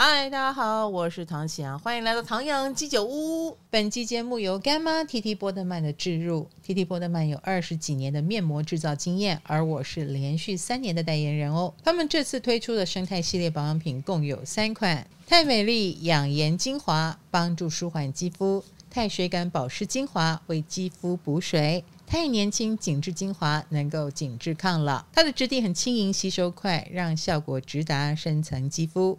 [0.00, 3.58] 嗨，大家好，我是唐喜阳，欢迎来到唐阳鸡酒屋。
[3.68, 6.46] 本期节目由干妈 TT 波特曼的置入。
[6.64, 11.74] TT 波特曼有二十几年的面膜制造经验，而我是连续三年的代言人哦。
[11.82, 25.04] 他们这次推出的生态系列保养品共有三款：太美丽养颜精华，帮助舒缓肌肤；太水感保湿精华，为肌肤补水；太年轻紧致精华，能够紧致抗老。
[25.12, 29.18] 它的质地很轻盈，吸收快，让效果直达深层肌肤。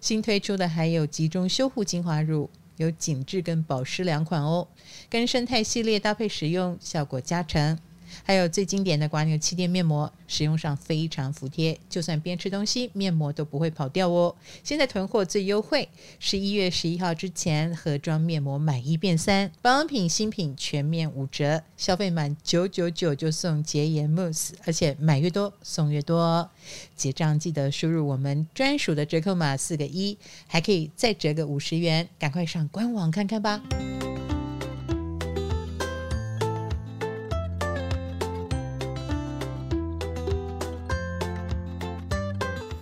[0.00, 4.68] 新推出的还有集中修护精华乳，有紧致跟保湿两款哦，
[5.08, 7.78] 跟生态系列搭配使用，效果加成。
[8.24, 14.34] 还有最经典的蜗牛气垫面膜，使用上非常服帖，就算边吃东西，面膜都不会跑掉哦。
[14.62, 26.50] 现在囤货最优惠，十一月十一号之前盒装面膜买一变三，保养品新品全面五折，消费满九九九就送洁颜慕斯，而且买越多送越多哦。
[26.94, 33.62] 结账记得输入我们专属的折扣码四个一，还可以再折个五十元，赶快上官网看看吧。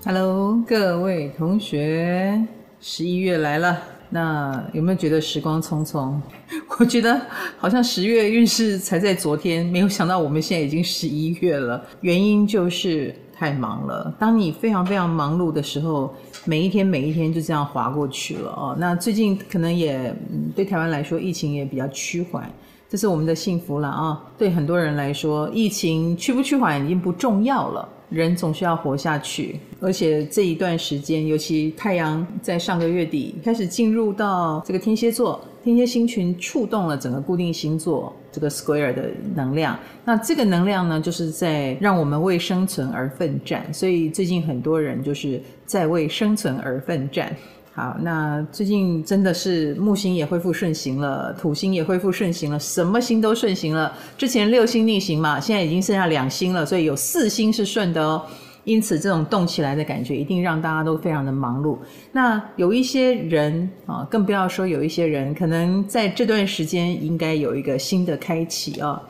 [0.09, 2.41] Hello，各位同学，
[2.81, 3.77] 十一月来了，
[4.09, 6.15] 那有没有觉得时光匆匆？
[6.79, 7.21] 我觉得
[7.59, 11.85] 好像十月运势才在昨天，没有想到我们现在已经十一月了。
[12.03, 14.15] 原因就是太忙了。
[14.17, 18.77] 当你非常非常忙碌的时候，每一天每一天就这样划过去了哦。
[18.79, 19.97] 那最近可能也
[20.31, 22.49] 嗯对台湾来说，疫情也比较趋缓，
[22.89, 24.23] 这是我们的幸福了啊。
[24.39, 27.89] 对很多人来说，疫情趋不趋缓已经不重要了。
[28.09, 39.77] 人总是要活下去，而且这一段时间，尤其太阳在上个月底开始进入到这个天蝎座，天蝎星群触动了整个固定星座这个 Square 的能量。
[40.05, 43.67] 那这个能量呢，就是在让我们为生存而奋战。
[43.75, 47.37] 所以最近很多人就是在为生存而奋战。
[47.77, 53.93] 好，那最近真的是木星也恢复顺行了，土星也恢复顺行了，什么星都顺行了。
[54.17, 58.25] 之前六星逆行嘛，现在已经剩下两星了，所以有四星是顺的哦。
[58.65, 61.77] 因此，这种动起来的感觉一定让大家都非常的忙碌。
[62.13, 69.03] 那有一些人啊，更不要说有一些人，可能在这段时间应该有一个新的开启啊。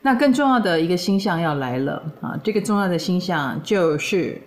[0.00, 4.40] 那更重要的一个星象要来了啊，这个重要的星象就是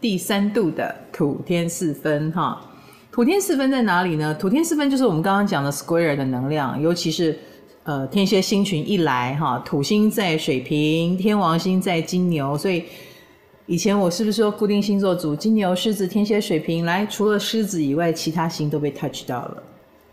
[0.00, 2.69] 第三度的土天四分哈。
[3.12, 4.32] 土天四分在哪里呢？
[4.34, 7.36] 土天四分就是我们刚刚讲的 Square 的能量，尤其是
[7.82, 12.84] 呃天蝎星群一来哈，土星在水瓶，天王星在金牛，所以
[13.66, 19.62] 以前我是不是说固定星座组金牛、狮子、天蝎、水瓶来，除了狮子以外，其他星都被 touch 到了。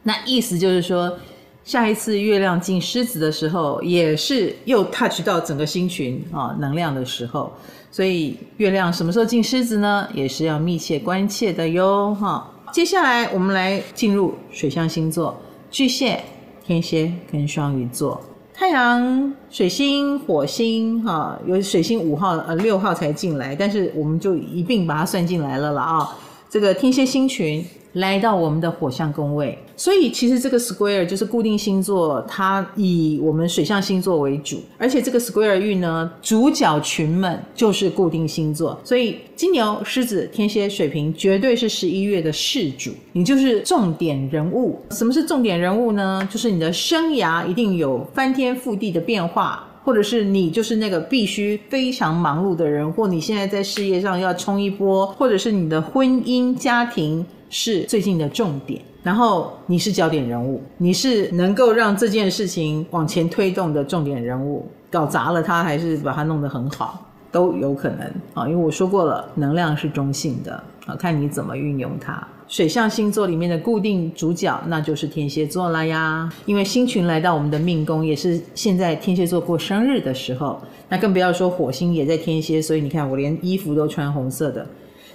[0.01, 1.15] 那意思就是说，
[1.63, 7.53] 下一次月亮进狮子的时候，也是又 touch 到整个星群啊能量的时候，
[7.91, 10.07] 所以月亮什么时候进狮子呢？
[10.15, 12.51] 也是要密切关切的哟哈。
[12.71, 15.35] 接下来我们来进入水象星座：
[15.71, 16.21] 巨蟹、
[16.65, 18.21] 天蝎跟双鱼座。
[18.53, 26.15] 太阳、水星、火星，哈，有水星五号、呃六号才进来，但是我们就一并把它算进来了了啊。
[26.49, 27.65] 这个天蝎星群。
[27.97, 44.79] 来到我们的火象宫位，所以其实这个 square 就是固定星座，它以我们水象星座为主，而且这个 square 运呢，主角群们就是固定星座，所以金牛、狮子、天蝎、水瓶绝对是十一月的事主，你就是重点人物。
[44.91, 46.27] 什么是重点人物呢？
[46.31, 49.63] 就是你的生涯一定有翻天覆地的变化。
[49.87, 67.99] 或者是你就是那个必须非常忙碌的人，或你现在在事业上要冲一波，或者是你的婚姻家庭是最近的重点，然后你是焦点人物，你是能够让这件事情往前推动的重点人物，搞砸了它还是把它弄得很好都有可能
[68.33, 72.25] 啊，因为我说过了，能量是中性的啊，看你怎么运用它。
[72.47, 76.31] 水象星座里面的固定主角，那就是天蝎座了呀。
[76.45, 80.57] 因为星群来到我们的命宫，也是现在天蝎座过生日的时候。
[80.87, 84.65] 那更不要说火星也在天蝎，所以你看我连衣服都穿红色的。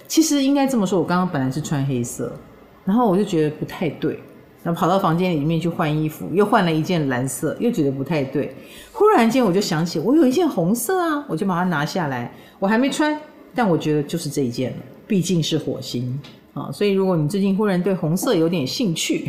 [0.07, 2.31] 其实应该这么说，我刚刚本来是穿黑色，
[2.85, 4.19] 然后我就觉得不太对，
[4.63, 8.55] 然后跑到房间里面去换衣服，又换了一件蓝色，又觉得不太对。
[8.91, 13.19] 忽然间我就想起，我有一件红色啊，我就把它拿下来，我还没穿，
[13.55, 16.19] 但我觉得就是这一件了，毕竟是火星。
[16.53, 19.27] 啊，所以如果你最近忽然对红色有点兴趣，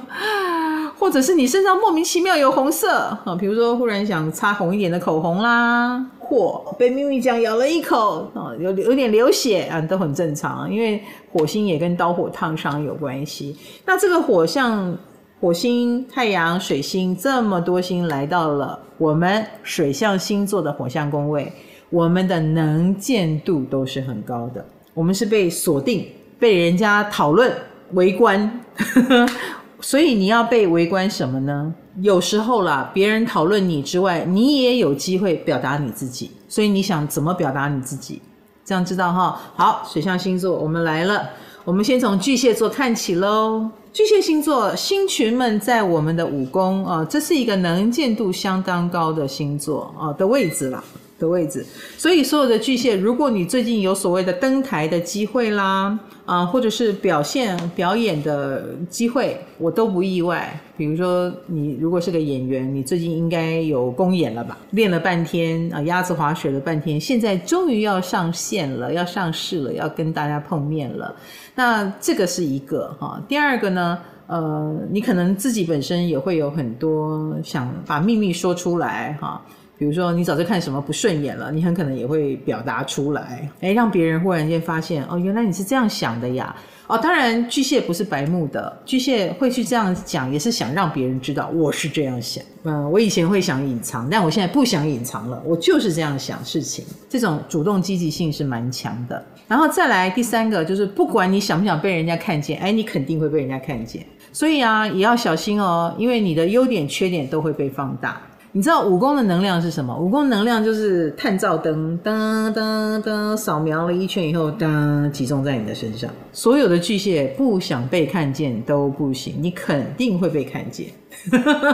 [0.98, 2.92] 或者是你身上莫名其妙有红色
[3.24, 11.02] 啊，比如说忽然想擦红一点的口红啦，火被秘密酱咬了一口啊，有有点流血啊，都很正常，因为
[11.32, 13.56] 火星也跟刀火烫伤有关系。
[13.84, 14.96] 那这个火象，
[15.40, 21.52] 火星、太阳、水星这么多星来到了我们水象星座的火象宫位，
[21.90, 24.64] 我们的能见度都是很高的，
[24.94, 26.06] 我们是被锁定。
[26.38, 27.50] 被人家讨论
[27.92, 28.60] 围观，
[29.80, 31.74] 所以你要被围观什么呢？
[32.00, 36.30] 有时候啦，别人讨论你之外，你也有机会表达你自己。
[36.48, 38.20] 所以你想怎么表达你自己？
[38.64, 39.40] 这样知道哈？
[39.54, 41.30] 好，水象星座我们来了，
[41.64, 43.68] 我们先从巨蟹座看起喽。
[43.92, 50.82] 巨蟹星座星群们在我们的五宫啊，这是一个能见度相当高的星座啊的位置啦。
[51.18, 51.64] 的位置，
[51.96, 60.58] 所以所有的巨蟹，如果你最近有所谓的登台的机会啦，啊，或者是表现表演的机会，我都不意外。
[60.76, 64.58] 比如说，你如果是个演员，你最近应该有公演了吧？
[64.72, 71.16] 练了半天啊，鸭子划水了半天，现在终于要上线了，要上市了，要跟大家碰面了。
[71.54, 73.18] 那这个是一个哈。
[73.26, 79.40] 第二个呢，呃，你可能自己本身也会有很多想把秘密说出来哈。
[79.78, 86.54] 比如说，你早就看什么不顺眼了，你很可能也会表达出来，诶，让别人忽然间发现，哦，原来你是这样想的呀。
[86.86, 92.42] 哦，当然，巨蟹不是白目的，巨蟹会去这样讲，也是想让别人知道我是这样想。
[92.62, 96.84] 嗯，我以前会想隐藏，但我现在不想隐藏了，我就是这样想事情。
[97.08, 99.20] 这种主动积极性是蛮强的。
[99.48, 104.06] 然后再来第三个，就是不管你想不想被人家看见，诶，你肯定会被人家看见。
[104.32, 108.22] 所以啊，也要小心哦，因为你的优点、缺点都会被放大。
[108.52, 109.94] 你知道五宫的能量是什么？
[109.94, 116.10] 五宫能量就是探照灯，噔噔噔，扫描了一圈以后，噔，集中在你的身上。
[116.32, 120.86] 所有的巨蟹不想被看见都不行，你肯定会被看见。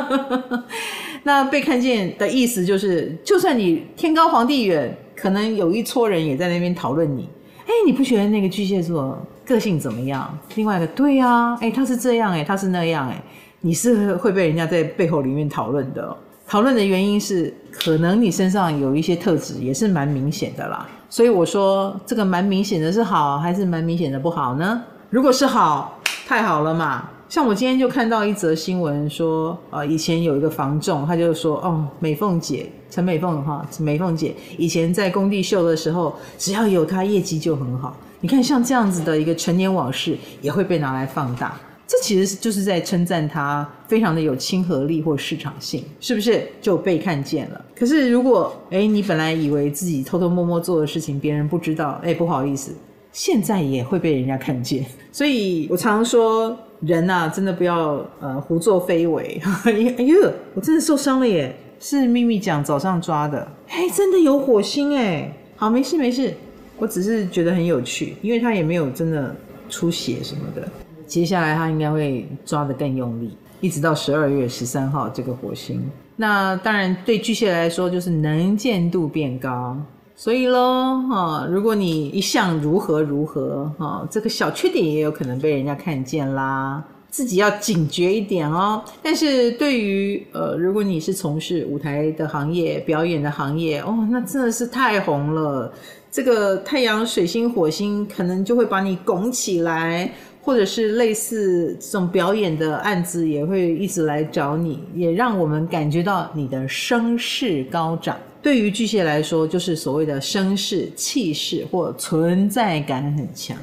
[1.22, 7.28] 那被看见的意思就是，就算你天高皇帝远，可能有一撮人也在那边讨论你。
[7.64, 9.16] 哎，你不觉得那个巨蟹座
[9.46, 10.36] 个性怎么样？
[10.56, 13.22] 另外一个，对呀，哎，他是这样，哎，他是那样，哎，
[13.60, 16.16] 你是会被人家在背后里面讨论的。
[16.46, 24.82] 讨论的原因是，可能你身上有一些特质也是蛮明显的啦，所以我说这个蛮明显的是好，还是蛮明显的不好呢？
[25.08, 27.08] 如果是好，太好了嘛。
[27.28, 37.96] 像我今天就看到一则新闻说，呃，以前有一个房仲，他就说，哦，美凤姐，陈美凤哈，美凤姐以前在工地秀的时候，只要有她业绩就很好。
[38.20, 41.58] 你看像这样子的一个陈年往事，也会被拿来放大。
[41.92, 47.62] 这其实就是在称赞他非常的有亲和力或市场性，是不是就被看见了？
[47.76, 52.72] 可是如果哎你本来以为自己偷偷摸摸做的事情别人不知道，哎不好意思，
[53.12, 54.86] 现在也会被人家看见。
[55.12, 59.38] 所以我常说，人呐、啊，真的不要呃胡作非 为。
[59.64, 59.70] 哎
[60.02, 61.54] 呦，我真的受伤了耶！
[61.78, 65.30] 是秘密讲早上抓的，哎，真的有火星哎。
[65.56, 66.32] 好，没事没事，
[66.78, 69.36] 我只是觉得很有趣，因为他也没有真的
[69.68, 70.66] 出血什么的。
[71.12, 75.78] 接下来他应该会抓得更用力，一直到十二月十三号这个火星。
[76.16, 79.76] 那当然对巨蟹来说就是能见度变高，
[80.16, 88.82] 所以喽哈，如果你一向如何如何哈，这个小缺点也有可能被人家看见啦，自己要警觉一点哦。
[89.02, 95.70] 但是对于呃，如果你是从事舞台的行业、表演的行业哦，那真的是太红了，
[96.10, 100.10] 这个太阳、水星、火星可能就会把你拱起来。
[100.42, 108.16] 或者是类似这种表演的案子，也会一直来找你，也让我们感觉到你的声势高涨。
[108.42, 113.56] 对于巨蟹来说，就是所谓的声势、气势或存在感很强。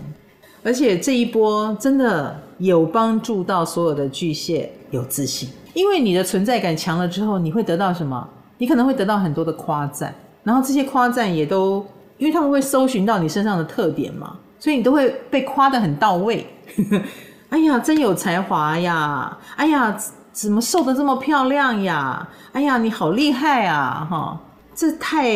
[0.64, 8.26] 而且这一波真的有帮助到所有的巨蟹有自信，因为你的存在感强了之后，你会得到什么？
[8.58, 11.86] 你可能会得到很多的夸赞，然后这些夸赞也都，
[12.18, 16.46] 因为他们会搜寻到你身上的特点嘛，所以你都会被夸得很到位。
[17.50, 19.38] 哎呀，真有才华呀！
[19.56, 19.98] 哎呀，
[20.32, 22.28] 怎么瘦得这么漂亮呀？
[22.52, 24.08] 哎呀，你好厉害啊！
[24.10, 24.40] 哈，
[24.76, 25.34] 这太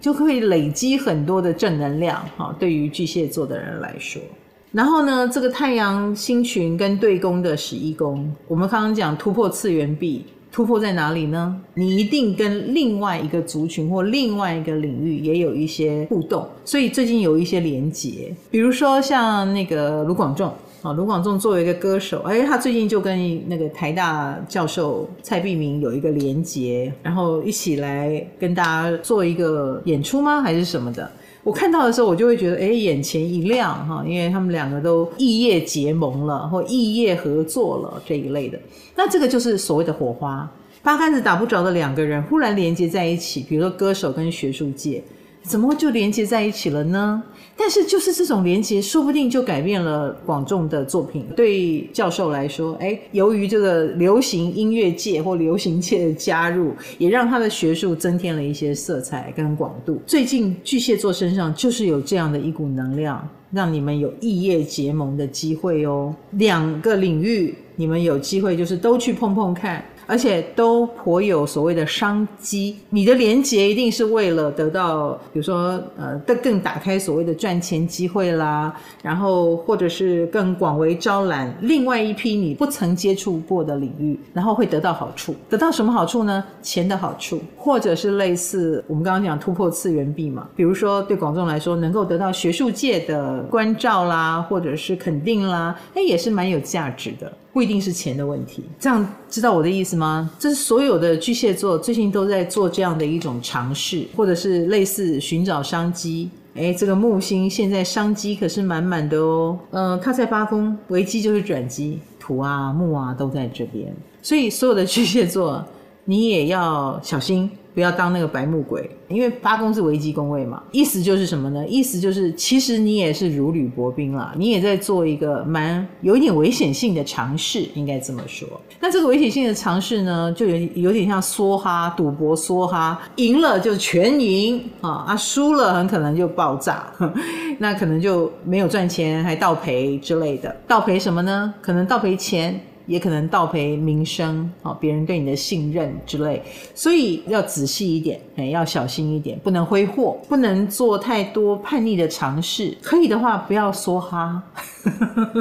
[0.00, 2.54] 就会累积很多的正能量哈。
[2.58, 4.22] 对于巨蟹座的人来说，
[4.70, 11.60] 然后呢，这个太阳星群跟对宫的十一宫，我们刚刚讲突破次元壁，突破在哪里呢？
[11.74, 20.52] 你一定跟另外一个族群或另外一个领域也有一些互动，所以最近有一些连结，比如说像那个卢广仲。
[20.82, 30.40] 啊，卢广仲作为一个歌手，哎，他最近就跟那个台大教授蔡璧明有一个连结，然后一起来跟大家做一个演出吗？
[30.40, 31.10] 还是什么的？
[31.42, 38.60] 我看到的时候，我就会觉得，哎，眼前一亮哈，因为他们两个都异业结盟了，或异业合作了这一类的。
[38.94, 40.50] 那这个就是所谓的火花，
[40.82, 45.02] 八竿子打不着的两个人忽然连接在一起，比如说歌手跟学术界，
[45.42, 47.22] 怎么就连接在一起了呢？
[47.60, 51.26] 但是就是这种连结，说不定就改变了广众的作品。
[51.36, 60.00] 对教授来说，哎，由于这个流行音乐界或流行界的加入，也让他的学术增添了一些色彩跟广度。
[60.06, 66.16] 最近巨蟹座身上就是有这样的一股能量，让你们有异业结盟的机会哦。
[66.30, 69.84] 两个领域，你们有机会就是都去碰碰看。
[70.10, 78.74] 而且都颇有所谓的商机，你的连接一定是为了得到，比如说，呃，更更打开所谓的赚钱机会啦，
[79.04, 85.32] 然后或者是更广为招揽另外一批你不曾接触过的领域，然后会得到好处。
[85.48, 86.42] 得到什么好处呢？
[86.60, 97.32] 钱的好处，或者是类似我们刚刚讲突破次元壁嘛，比如说对广众来说，能够得到学术界的关照啦，或者是肯定啦，那，也是蛮有价值的。
[97.52, 100.30] 不一定是钱的问题，这样知道我的意思吗？
[100.38, 106.30] 这是所有的巨蟹座最近都在做这样的一种尝试，或者是类似寻找商机。
[106.54, 109.58] 诶，这个木星现在商机可是满满的哦。
[109.70, 115.64] 嗯、呃，它在八宫，危机就是转机，土啊木啊都在这边，所以所有的巨蟹座，
[116.04, 117.50] 你也要小心。
[117.74, 121.66] 不要当那个白目鬼，因为八宫是危机宫位嘛，意思就是什么呢？
[121.68, 128.48] 意思就是其实你也是如履薄冰啦，你也在做一个蛮有一点危险性的尝试，应该这么说。
[128.80, 136.92] 那这个危险性的尝试呢，就有有点像梭哈赌博，梭哈赢了就全赢啊，啊输了很可能就爆炸，
[137.58, 140.54] 那可能就没有赚钱，还倒赔之类的。
[140.66, 141.54] 倒赔什么呢？
[141.60, 142.60] 可能倒赔钱。
[142.90, 146.42] 也可能倒赔名声啊，别人对你的信任之类，
[146.74, 152.76] 所以要仔细一点，哎，要小心一点，不能挥霍，不能做太多叛逆的尝试。
[152.82, 154.42] 可以的话，不要梭哈，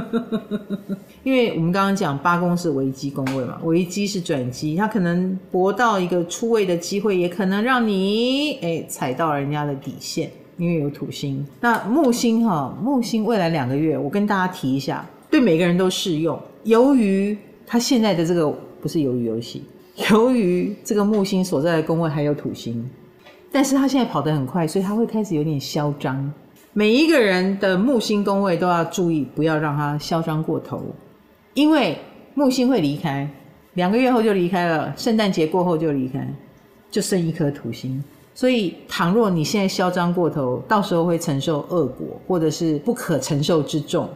[1.23, 11.43] 因为我们刚刚讲八宫是危机宫位嘛，危机是转机，它可能搏到一个出位的机会，也可能让你哎踩到人家的底线，因为有土星。
[11.61, 16.39] 那木星哈，木星未来两个月，我跟大家提一下，对每个人都适用。
[16.63, 18.49] 由于他现在的这个
[18.81, 19.63] 不是鱿鱼游戏，
[20.11, 22.89] 由于这个木星所在的宫位还有土星，
[23.51, 26.31] 但是他现在跑得很快，所以他会开始有点嚣张。
[26.73, 30.81] 每一个人的木星宫位都要注意，不要让他嚣张过头，
[31.53, 31.97] 因为
[32.35, 33.29] 木星会离开，
[33.73, 36.31] 两个月后就离开了，圣诞节过后就离开，
[36.91, 38.01] 就剩一颗土星。
[38.35, 44.07] 所以，倘若你现在嚣张过头，到时候会承受恶果，或者是不可承受之重。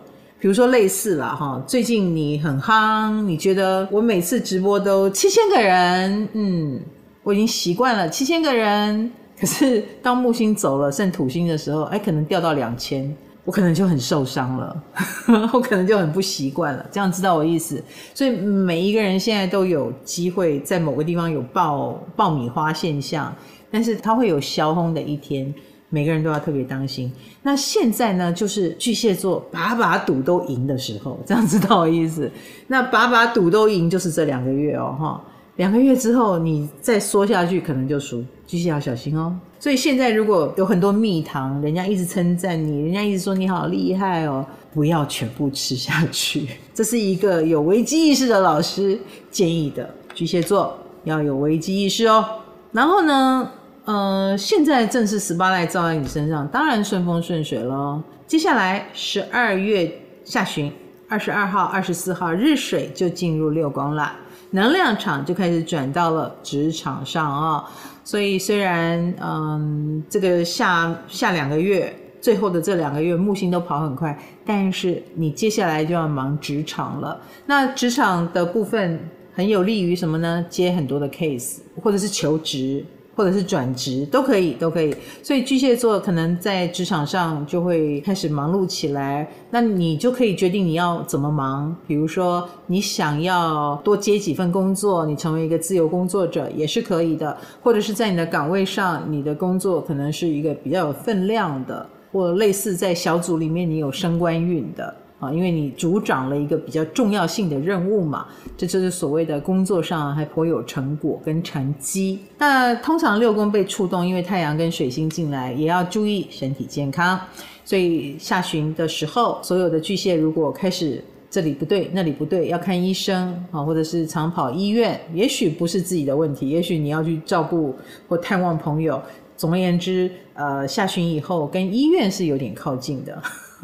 [0.43, 6.81] 比如说类似啦哈，最近你很夯，你觉得我每次直播都七千个人，嗯，
[7.23, 9.09] 我已经习惯了七千个人。
[9.39, 13.09] 可是当木星走了，剩土星的时候，哎，可能掉到两千，
[13.45, 14.83] 我可能就很受伤了，
[15.53, 16.85] 我可能就很不习惯了。
[16.91, 17.81] 这样知道我意思？
[18.13, 23.33] 所以每一个人现在都有机会在某个地方有爆爆米花现象，
[23.71, 25.55] 但是它会有消轰的一天。
[25.93, 27.11] 每个人都要特别当心。
[27.43, 32.31] 那现在呢，就是巨蟹座把把赌都赢的时候，这样知道意思？
[32.65, 35.23] 那把把赌都赢就是这两个月哦，哈，
[35.57, 39.37] 两个月之后你再说下去，可能就输，巨蟹要小心哦。
[39.59, 46.47] 所以现在如果有很多蜜糖，人家一直称赞你，人家一直说你好厉害哦，不要全部吃下去。
[46.73, 52.25] 这是一个有危机意识的老师建议的，巨蟹座要有危机意识哦。
[52.71, 53.47] 然后呢，
[53.85, 58.01] 呃，现在正是十八赖照在你身上，当然顺风顺水喽。
[58.25, 59.91] 接下来十二月
[60.23, 60.71] 下旬，
[61.09, 64.13] 二十二号、二十四号日水就进入六宫了，
[64.51, 67.69] 能量场就开始转到了职场上啊、
[68.05, 77.19] 所以虽然嗯，这个下下两个月，最后的这两个月木星都跑很快，但是你接下来就要忙职场了。
[77.45, 78.97] 那职场的部分
[79.33, 80.45] 很有利于什么呢？
[80.49, 82.85] 接很多的 case，或者是求职。
[83.15, 84.95] 或者是转职都可以，都可以。
[85.21, 91.75] 所以巨蟹座可能在职场上就会开始忙碌起来，那你就可以决定你要怎么忙。
[91.87, 97.37] 比如说，你想要多接几份工作，你成为一个自由工作者也是可以的。
[97.61, 104.93] 或者是在你的岗位上，你的工作可能是一个比较有分量的，或类似在小组里面你有升官运的。
[105.23, 108.27] 啊，因为你主掌了一个比较重要性的任务嘛，
[108.57, 112.19] 这就是所谓的工作上还颇有成果跟成绩。
[112.37, 117.19] 那通常六宫被触动，因为太阳跟水星进来，也要注意身体健康。
[117.63, 127.73] 所以下旬的时候，所有的巨蟹如果开始这里不对，那里不对，要看医生啊，或者是常跑医院，也许不是自己的问题，也许你要去照顾
[128.07, 129.01] 或探望朋友。
[129.35, 133.21] 总而言之，呃，下旬以后跟医院是有点靠近的。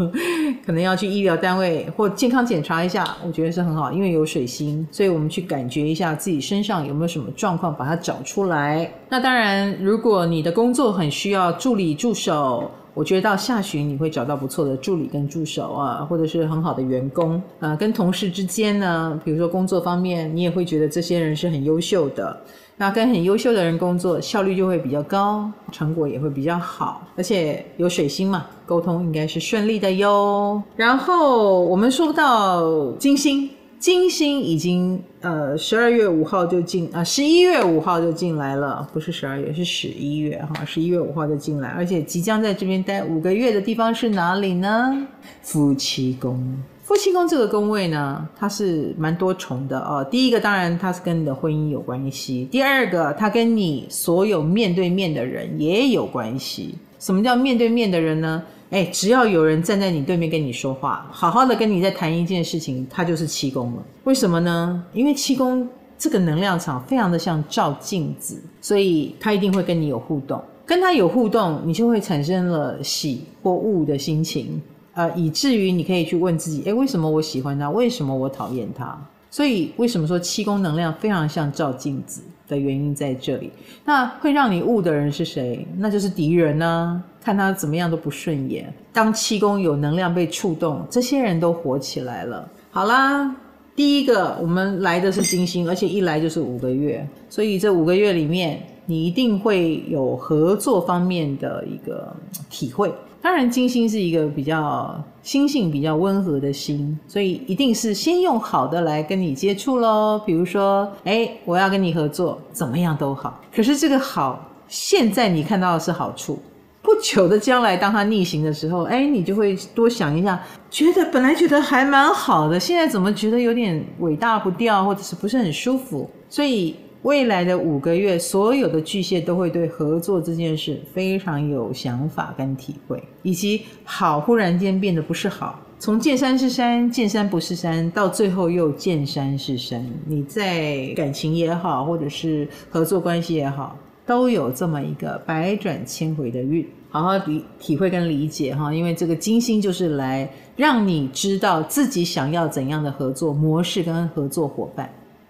[0.65, 8.91] 可能要去医疗单位或健康检查一下，我觉得是很好，因为有水星，所以我们去感觉一下自己身上有没有什么状况，把它找出来。
[9.09, 17.41] 那当然，如果你的工作很需要助理助手，我觉得到下旬你会找到不错的助理跟助手啊，或者是很好的员工。
[17.59, 22.41] 啊，跟同事之间呢，比如说工作方面，你也会觉得这些人是很优秀的。
[22.79, 27.05] 那跟很优秀的人工作，效率就会比较高，成果也会比较好。
[27.17, 30.63] 而且有水星嘛，沟通应该是顺利的哟。
[30.77, 33.49] 然后我们说到金星。
[33.79, 45.07] 金星已经呃十二月五号就进啊，十一月五号就进来了，不是十二月，是十一月哈，十一月五号就进来，而且即将在这边待五个月的地方是哪里呢？
[45.41, 50.03] 夫妻宫，夫妻宫这个宫位呢，它是蛮多重的哦。
[50.09, 56.73] 第一个当然它是跟你的婚姻有关系，第二个它跟你所有面对面的人也有关系。
[56.97, 58.41] 什么叫面对面的人呢？
[58.71, 63.83] 哎，只要有人站在你对面跟你说话，好好的跟你在谈一件事情，他就是七宫了。
[64.05, 64.83] 为什么呢？
[64.91, 70.41] 因为七宫这个能量场非常的像照镜子，所以他一定会跟你有互动。
[70.65, 74.61] 跟他有互动，你就会产生了喜或恶的心情，
[74.93, 77.69] 呃，以至于你可以去问自己：哎，为什么我喜欢他？
[77.69, 78.97] 为什么我讨厌他？
[79.31, 82.21] 所以为什么说七宫能量非常像照镜子？
[82.47, 83.51] 的原因在这里，
[83.85, 85.67] 那会让你悟的人是谁？
[85.77, 88.73] 那就是敌人呢、看他怎么样都不顺眼。
[88.91, 92.49] 当七宫有能量被触动，这些人都火起来了。
[92.71, 93.35] 好啦，
[93.75, 102.11] 第一个我们来的是金星，而且一来就是五个月，所以这五个月里面，你一定会有合作方面的一个
[102.49, 102.91] 体会。
[103.21, 110.21] 当然，金星是一个比较心性比较温和的星，所以一定是先用好的来跟你接触喽。
[110.25, 113.41] 比如说，哎，我要跟你合作，怎么样都好。
[113.53, 116.39] 可是这个好，现在你看到的是好处，
[116.81, 126.09] 不久的将来，当它逆行的时候，哎，你就会多想一下，觉得本来觉得还蛮好的，现在怎么觉得有点尾大不掉，或者是不是很舒服？
[126.29, 126.75] 所以。
[127.03, 139.85] 未来的五个月，所有的巨蟹都会对合作这件事非常有想法跟体会，以及好忽然间变得不是好，从见山是山，见山不是山，到最后又见山是山。
[140.05, 148.73] 你在感情也好，或者是合作关系也好，都有这么一个百转千回的运，好好体体会跟理解哈。
[148.73, 154.89] 因为这个金星就是来让你知道自己想要怎样的合作模式跟合作伙伴。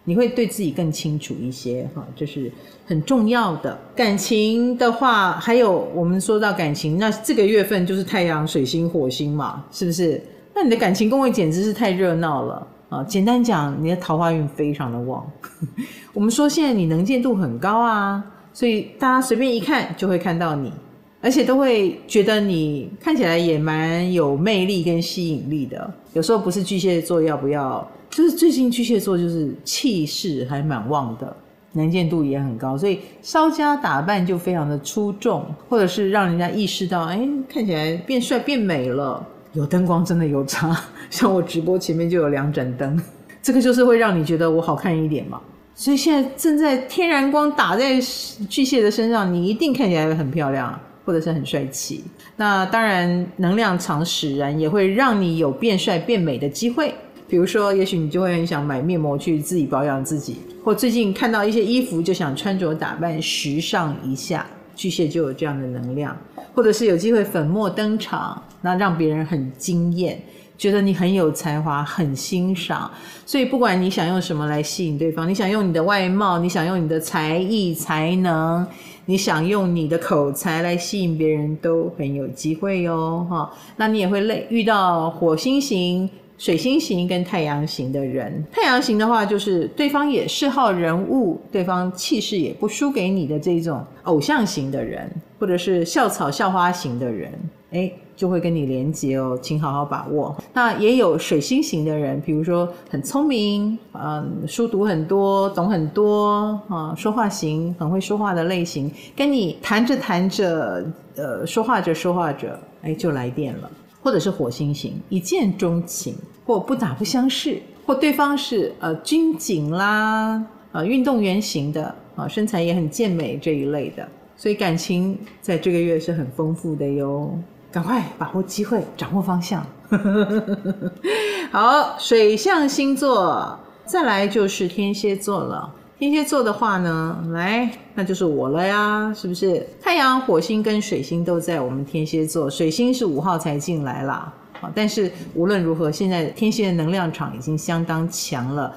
[0.09, 2.51] 你会对自己更清楚一些，哈，这是
[2.83, 3.79] 很重要的。
[3.95, 10.19] 感情的话，还有我们说到感情，那这个月份就是太阳、水星、火星嘛，是不是？
[10.55, 13.03] 那你的感情宫位简直是太热闹了啊！
[13.03, 15.23] 简单讲，你的桃花运非常的旺。
[16.11, 20.73] 我们说现在你能见度很高啊，所以大家随便一看就会看到你，
[21.21, 25.93] 而且都会觉得你看起来也蛮有魅力跟吸引力的。
[26.13, 27.87] 有时候不是巨蟹座要不要？
[28.19, 31.33] 就是最近巨蟹座就是气势还蛮旺的，
[31.71, 39.25] 能见度也很高，所以稍加打扮就非常的出众，或者是让人家意识到，哎，看起来变帅变美了。
[39.53, 40.77] 有灯光真的有差，
[41.09, 43.01] 像我直播前面就有两盏灯，
[43.41, 45.39] 这个就是会让你觉得我好看一点嘛。
[45.73, 48.01] 所以现在正在天然光打在
[48.49, 52.03] 巨蟹的身上，你一定看起来很漂亮，或者是很帅气。
[52.35, 56.93] 那当然，能量场使然，也会让你有变帅变美的机会。
[57.29, 64.43] 比如说，也许你就会很想买面膜去自己保养自己，或最近看到一些衣服就想穿着打扮时尚一下，
[64.75, 66.17] 巨蟹就有这样的能量，
[66.55, 70.19] 或者是有机会粉墨登场，那让别人很惊艳，
[70.57, 72.89] 觉得你很有才华，很欣赏。
[73.27, 78.65] 所以不管你想用什么来吸引对方，你想用你的外貌，你想用你的才艺才能，
[79.05, 83.51] 你想用你的口才来吸引别人，都很有机会哟，哈。
[83.77, 86.09] 那你也会累遇到火星型。
[86.39, 97.29] 水星型跟太阳型的人，太阳型的话就是对方也是好人物，对方气势也不输给你的这种偶像型的人，或者是校草校花型的人，
[97.71, 100.33] 诶，就会跟你连接哦，请好好把握。
[100.53, 110.85] 那也有水星型的人，比如说很聪明，嗯，书读很多，懂很多啊，说话型很会说话的类型，跟你谈着谈着，
[111.17, 113.69] 呃，说话着说话着，诶，就来电了。
[114.01, 124.07] 或者是火星型，一见钟情，或不打不相识，或对方是呃军警啦，呃运动员型的啊，身材也很健美这一类的，
[124.37, 127.37] 所以感情在这个月是很丰富的哟，
[127.71, 129.65] 赶快把握机会，掌握方向。
[131.51, 135.75] 好，水象星座，再来就是天蝎座了。
[135.99, 139.67] 天蝎座的话呢，来，那就是我了呀，是不是？
[139.81, 144.33] 太阳、火星跟水星都在我们天蝎座，水星是五号才进来啦。
[144.73, 148.73] 但是无论如何，现在天蝎的能量场已经相当强了。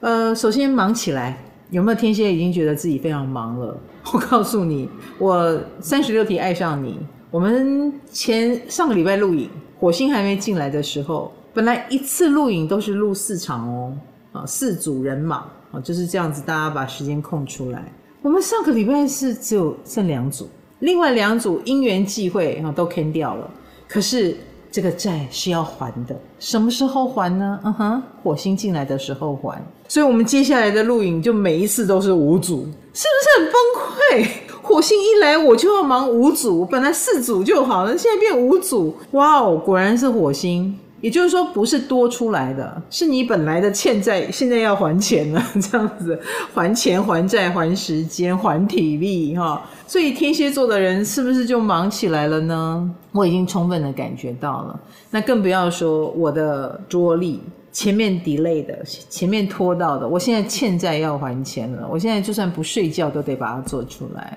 [0.00, 3.74] 呃，首先忙起来，有没有天蝎已经觉得自己非常忙了？
[4.12, 7.00] 我告诉你，我三十六题爱上你，
[7.30, 9.48] 我们前上个礼拜录影，
[9.80, 13.96] 火星还没进来的时候，本来一次录影都是录四场哦，
[14.32, 15.46] 啊，四组人马
[15.80, 17.84] 就是这样子，大家把时间空出来。
[18.22, 20.48] 我们上个礼拜是只有剩两组，
[20.80, 23.50] 另外两组因缘际会啊都坑掉了，
[23.88, 24.36] 可是。
[24.70, 27.58] 这个债是要还的，什么时候还呢？
[27.64, 29.58] 嗯哼，火星进来的时候还。
[29.88, 34.28] 所以，我们接下来的录影就每一次都是五组，是不是很崩溃？
[34.60, 38.94] 火星一来，我就要忙五组，本来四组就好了，现在变五组。
[39.12, 40.78] 哇哦，果然是火星。
[41.00, 46.20] 也就是说，不是多出来的，是你本来的欠债，现在要还钱了， 这样子，
[46.52, 49.62] 还钱、还债、还时间、还体力，哈。
[49.86, 52.90] 所以天蝎座的人是不是就忙起来了呢？
[53.12, 54.80] 我已经充分的感觉到了。
[55.10, 61.88] 那更不要说我的桌历前面 delay 的，前面拖到的，我现在欠债要还钱了。
[61.88, 64.36] 我现在就算不睡觉都得把它做出来。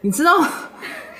[0.00, 0.32] 你知道，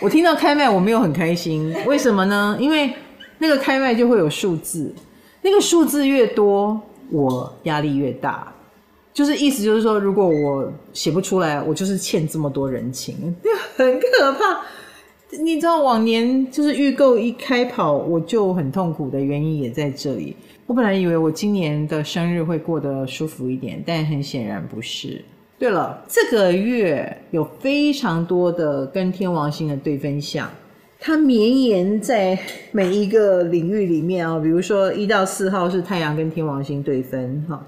[0.00, 2.56] 我听到开麦我没有很开心，为什么呢？
[2.58, 2.90] 因为。
[3.38, 4.94] 那个开麦就会有数字，
[5.42, 8.52] 那个数字越多，我压力越大。
[9.12, 13.34] 就是意思就是说，如果我写不出来，我就是欠这么多人情，
[13.76, 14.60] 很可怕。
[15.40, 20.36] 你知道往年就是预购一开跑，我就很痛苦的原因也在这里。
[20.66, 25.24] 我本来以为我今年的生日会过得舒服一点，但很显然不是。
[25.58, 30.48] 对了，这个月有非常多的跟天王星的对分相。
[30.98, 32.38] 它绵延在
[32.72, 37.64] 每一个领域里面啊，比如说一到四号是太阳跟天王星对分哈，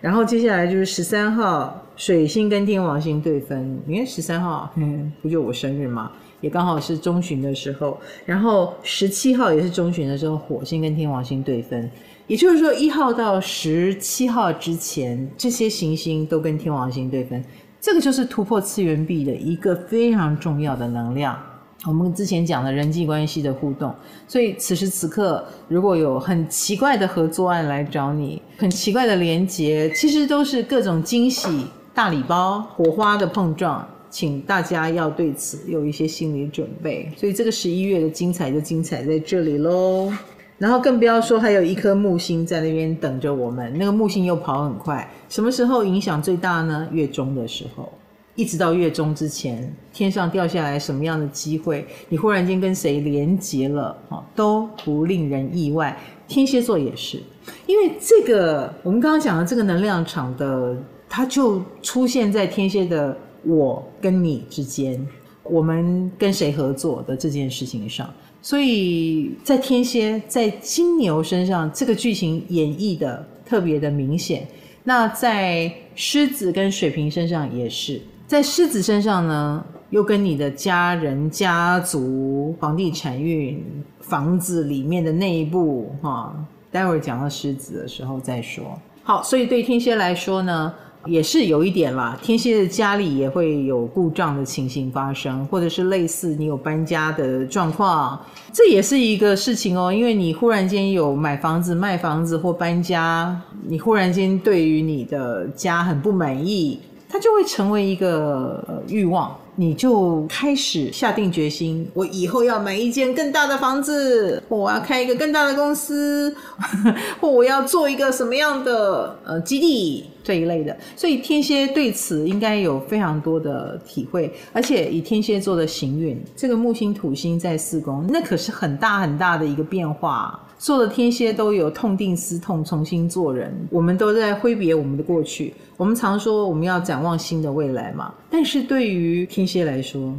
[0.00, 6.10] 然后接下来就是十三号水星跟天王星对分，你看十三号，嗯，不就我生日吗？
[6.40, 11.88] 也刚好是中旬的时候，然后十七号也是中旬的时候，火星跟天王星对分，
[12.26, 17.42] 也就是说一号到十七号之前，这些行星都跟天王星对分，
[17.80, 21.38] 这个就是突破次元壁的一个非常重要的能量。
[21.84, 23.92] 我们之前讲的人际关系的互动，
[24.28, 37.10] 所以此时此刻如果有很奇怪的合作案来找你，很奇怪的连接，其实都是各种惊喜大礼包、火花的碰撞，请大家要对此有一些心理准备。
[37.16, 40.12] 所以这个十一月的精彩就精彩在这里喽。
[40.58, 46.86] 然后更不要说还有一颗木星在那边等着我们，那个木星又跑很快，什么时候影响最大呢？
[46.92, 47.92] 月中的时候。
[48.34, 53.96] 一直到月中之前，天上掉下来什么样的机会，你忽然间跟谁连结了，
[54.34, 55.98] 都不令人意外。
[56.26, 57.22] 天蝎座也是，
[57.66, 60.74] 因为这个我们刚刚讲的这个能量场的，
[61.10, 63.14] 它就出现在天蝎的
[63.44, 65.06] 我跟你之间，
[65.42, 68.08] 我们跟谁合作的这件事情上，
[68.40, 74.48] 所以在天蝎在金牛身上，这个剧情演绎的特别的明显。
[74.84, 78.00] 那在狮子跟水瓶身上也是。
[78.32, 83.62] 在狮子身上呢，又跟你的家人、家族、房地产运、
[84.00, 86.34] 房子里面的内部，哈，
[86.70, 88.64] 待会儿讲到狮子的时候再说。
[89.02, 90.72] 好，所以对天蝎来说呢，
[91.04, 92.18] 也是有一点啦。
[92.22, 98.18] 天蝎的家里也会有故障的情形发生，或者是类似你有搬家的状况，
[98.50, 99.92] 这也是一个事情哦。
[99.92, 106.80] 因为你忽然间有买房子、卖房子或搬家，你忽然间对于你的家很不满意。
[107.12, 116.34] 它就会成为一个欲望，你就开始下定决心，我以后要买一间更大的房子，或我要开一个更大的公司，
[117.20, 120.74] 或我要做一个什么样的呃基地这一类的。
[120.96, 130.42] 所以天蝎对此应该有非常多的体会，而且以天蝎座的行运，这个木星土星在四宫，那可是很大很大的一个变化。
[130.62, 133.52] 所有的天蝎都有痛定思痛，重新做人。
[133.68, 135.52] 我们都在挥别我们的过去。
[135.76, 140.14] 我们常说我们要展望新的未来嘛，但是对于天蝎来说，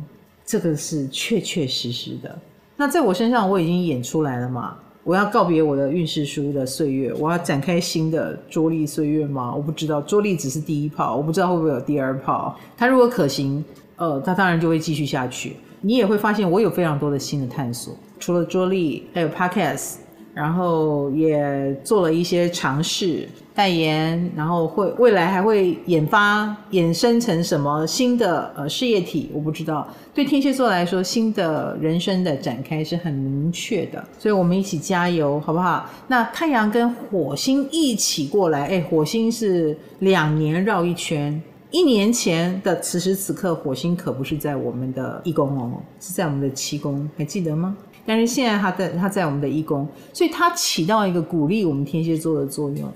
[0.45, 2.37] 这个是确确实实的。
[2.75, 4.75] 那在我身上我已经演出来了嘛？
[5.05, 9.55] 我要告别我的运势书的岁月，我要展开新的桌历岁月吗？
[9.55, 12.53] 我不知道，桌历只是第一炮，我不知道会不会有第二炮。
[12.75, 13.63] 它如果可行，
[13.95, 15.55] 呃，它当然就会继续下去。
[15.79, 20.02] 你也会发现我有非常多的新的探索，除了桌历，还有 Podcast。
[20.33, 29.87] 然后也做了一些尝试代言，然后会未来还会研发衍生成什么新的呃事业体，我不知道。
[30.13, 35.87] 对天蝎座来说，新的人生的展开是很明确的，所以我们一起加油，好不好？
[36.07, 47.75] 那太阳跟火星一起过来，哎，火星是两年绕一圈，一年前的此时此刻，火星可不是在我们的一宫哦，是在我们的七宫，还记得吗？
[48.05, 52.91] 但是现在他在他在我们的一宫，所以他起到一个鼓励我们天蝎座的作用，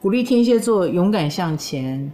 [0.00, 2.10] 鼓励天蝎座勇敢向前，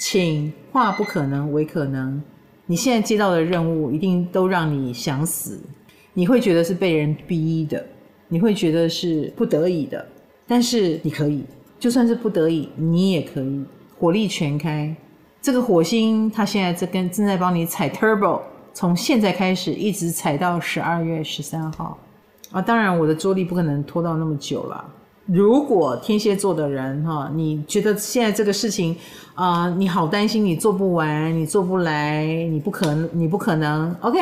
[0.00, 2.22] 请化不可能为可能。
[2.66, 5.60] 你现在接到的任务一定都让你想死，
[6.14, 7.84] 你会觉得是被人逼的，
[8.28, 10.06] 你会觉得是不得已的，
[10.46, 11.44] 但是你可以，
[11.78, 13.64] 就算是不得已，你也可以
[13.98, 14.94] 火力全开。
[15.42, 18.40] 这个火星它现在在跟正在帮你踩 turbo，
[18.74, 21.98] 从现在开始一直踩到十二月十三号
[22.50, 22.60] 啊！
[22.60, 24.84] 当然，我的桌历不可能拖到那么久了。
[25.26, 28.96] 如果天蝎座的人哈，你觉得现在这个事情
[29.34, 33.94] 啊、你好担心，你做不完，你做不来，你不可能，你不可能。
[34.00, 34.18] OK，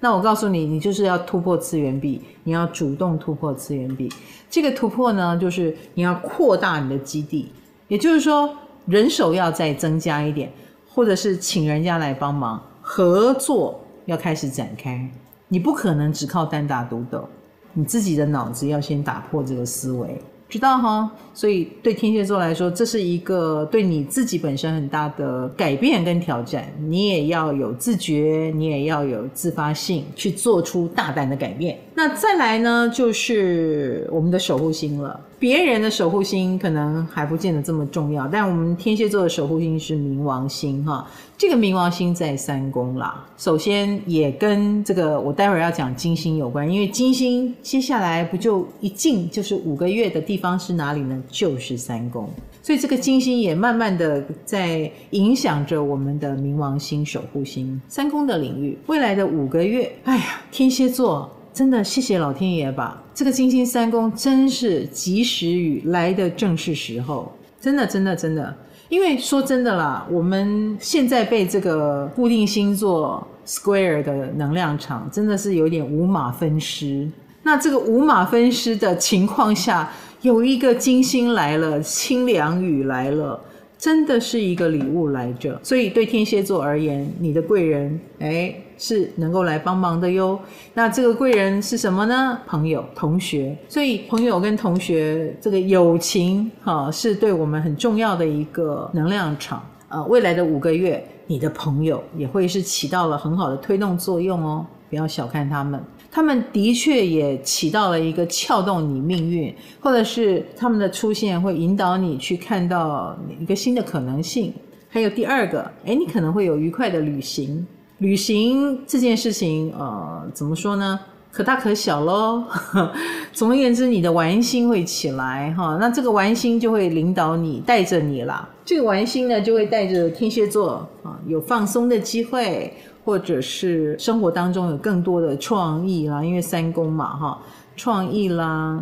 [0.00, 4.10] 那我告诉你，你就是要突破次元壁，你要主动突破次元壁。
[4.50, 7.52] 这个突破呢，就是你要扩大你的基地，
[7.88, 8.52] 也就是说，
[8.86, 10.52] 人手要再增加一点，
[10.92, 15.08] 或者是请人家来帮忙，合作要开始展开。
[15.48, 17.28] 你不可能只靠单打独斗，
[17.74, 20.18] 你自己的脑子要先打破这个思维。
[20.48, 26.70] 知道哈，所以对天蝎座来说，这是一个对你自己本身很大的改变跟挑战。
[26.78, 31.78] 你也要有自觉，你也要有自发性，去做出大胆的改变。
[31.94, 35.18] 那再来呢，就是我们的守护星了。
[35.42, 41.04] 别人的守护星可能还不见得这么重要，但我们天蝎座的守护星是冥王星哈。
[41.36, 51.20] 这个冥王星在三宫啦，首先也跟这个我待会儿要讲金星有关，因为金星接下来不就一进就是五个月的地方是哪里呢？
[51.28, 52.30] 就是三宫，
[52.62, 58.78] 所以这个金星也慢慢的在影响着我们的冥王星守护星三宫的领域。
[58.86, 61.28] 未来的五个月，哎呀，天蝎座。
[61.52, 68.56] 真的谢谢老天爷吧，这个金星三宫真是及时雨来的正是时候，真的真的真的，
[68.88, 77.06] 因为说真的啦，我们现在被这个固定星座 square 的能量场真的是有点五马分尸。
[77.42, 83.38] 那这个五马分尸的情况下，有一个金星来了，清凉雨来了。
[83.78, 90.36] 真的是一个礼物来着，所以对天蝎座而言，你的贵人诶是能够来帮忙的哟。
[90.74, 92.36] 那这个贵人是什么呢？
[92.48, 93.56] 朋友、同学。
[93.68, 99.64] 所以朋友跟同学这个友情哈，是对我们很重要的一个能量场。
[99.88, 105.80] 呃，未来的五个月，你的朋友也会是起到了很好的推动作用哦，不要小看他们。
[106.10, 114.52] 他们的确也起到了一个撬动你命运，或者是他们的出现会引导你去看到一个新的可能性。
[114.88, 117.64] 还有第二个，诶，你可能会有愉快的旅行。
[118.02, 120.98] 旅行这件事情，呃，怎么说呢？
[121.30, 122.42] 可大可小喽。
[123.32, 128.48] 总而言之，你的玩心会起来哈，那这个玩心就会领导你，带着你啦。
[128.64, 132.74] 这个玩心呢，就会带着天蝎座啊，有放松的机会。
[133.04, 137.36] 或者是生活当中有更多的创意啦，因为三宫嘛，哈，
[137.74, 138.80] 创意啦，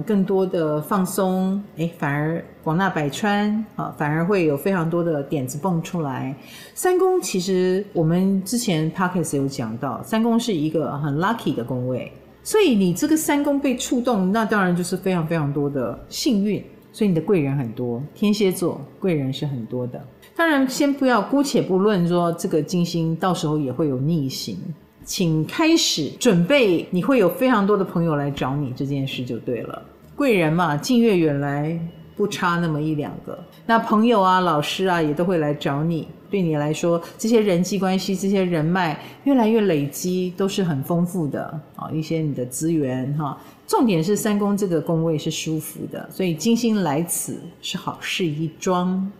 [0.00, 6.34] 更多的放松，哎，反而广纳百川啊，反而会有非常多的点子蹦出来。
[6.74, 12.10] 三宫其实我们之前 podcast 有讲到，三宫是一个很 lucky 的宫位，
[12.42, 20.02] 所以你这个三宫被触动，那当然就是非常非常多的幸运，所以你的贵人很多，天蝎座贵人是很多的。
[20.34, 24.56] 当然，先不要姑且不论说这个金星到时候也会有逆行，
[25.04, 29.82] 请开始准备，你会有非常多的朋友来找你这件事就对了。
[30.14, 31.78] 贵人嘛，近月远来，
[32.16, 33.38] 不差那么一两个。
[33.66, 36.06] 那朋友啊、老师啊，也都会来找你。
[36.30, 41.90] 对你来说，这些人际关系、这些人脉越来越累积，都是很丰富的啊。
[41.90, 49.10] 一些你的资源哈，重点是三宫这个宫位是舒服的，所以金星来此是好事一桩。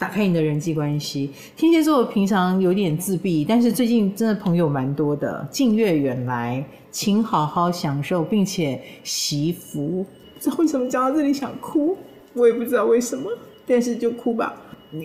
[0.00, 5.46] 打开你的人际关系，天蝎座平常有点自闭，但是最近真的朋友蛮多的。
[5.50, 10.02] 近月远来，请好好享受，并且惜福。
[10.34, 11.94] 不知道为什么讲到这里想哭，
[12.32, 13.30] 我也不知道为什么，
[13.66, 14.56] 但是就哭吧。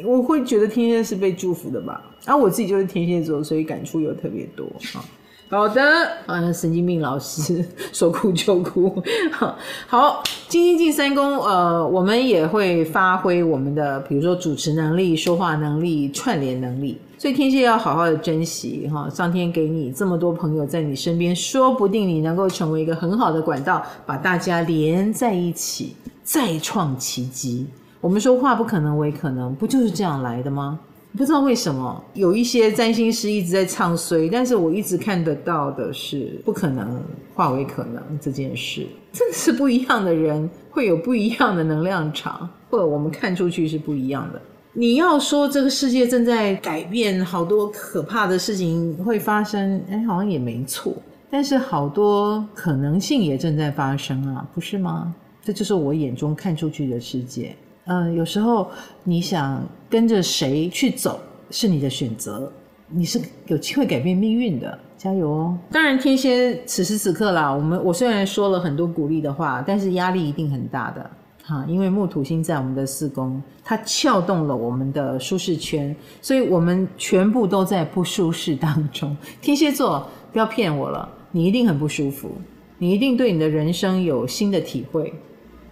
[0.06, 5.04] 我会觉得天蝎是被祝福的吧，然后我自己就是天蝎座，所以感触又特别多啊。
[5.48, 5.82] 好的，
[6.26, 9.02] 啊，神经病老师 说哭就哭。
[9.32, 9.56] 好，
[9.88, 17.00] 好，金星进三宫，呃，我们也会发挥我们的，比如说主持能力、说话能力、串联能力。
[17.18, 27.68] 所以天蝎要好好的珍惜哈，上天给你这么多朋友在你身边，说不定你能够成为一个很好的管道，把大家连在一起，再创奇迹。
[28.02, 30.80] 我们说话不可能为可能，不就是这样来的吗？
[31.18, 37.02] 不知道为什么有一些占星师一直在唱衰，但是我一直看得到的是不可能
[37.34, 44.42] 化为可能这件事，真的是不一样的人会有不一样的能量场，或者我们看出去是不一样的。
[44.74, 50.94] 你要说这个世界正在改变，好多可怕的事情会发生，哎，好像也没错。
[51.32, 55.16] 但是好多可能性也正在发生啊，不是吗？
[55.42, 57.56] 这就是我眼中看出去的世界。
[57.86, 58.70] 嗯，有时候
[59.04, 61.20] 你想跟着谁去走
[61.52, 62.52] 是你的选择，
[62.90, 65.58] 你是有机会改变命运的，加油哦！
[65.72, 71.10] 当然，天蝎此时此刻啦，我们我虽然说了很多鼓励的话，但是压力一定很大的
[71.44, 79.16] 哈，因为木土星在我们的四宫，它撬动了我们的舒适圈，所以我们全部都在不舒适当中。
[79.42, 82.32] 天蝎座，不要骗我了，你一定很不舒服，
[82.80, 85.14] 你一定对你的人生有新的体会，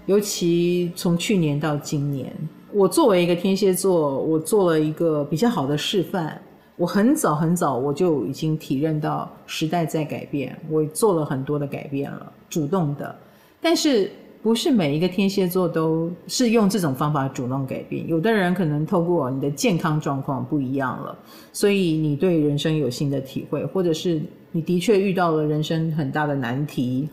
[0.05, 2.31] 尤其从去年到今年，
[2.73, 6.41] 我作为一个天蝎座，我做了一个比较好的示范。
[6.75, 13.15] 我很早很早我就已经体认到时代在改变，我做了很多的改变了，主动的。
[13.61, 14.11] 但是
[14.41, 18.05] 不是每一个天蝎座都是用这种方法主动改变？
[18.07, 21.15] 有的人可能透过你的健康状况不一样了，
[21.53, 24.19] 所以你对人生有新的体会，或者是
[24.51, 27.07] 你的确遇到了人生很大的难题，